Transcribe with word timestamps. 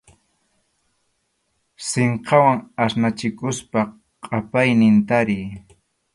Sinqawan 1.89 2.59
asnachikuspa 2.83 3.81
qʼapaynin 4.23 4.95
tariy. 5.07 5.45